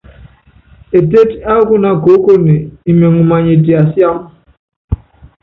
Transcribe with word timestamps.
Etétí 0.97 1.35
ákúna 1.53 1.89
koókoné 2.03 2.55
imɛŋ 2.91 3.13
many 3.29 3.49
itiasiám. 3.55 4.17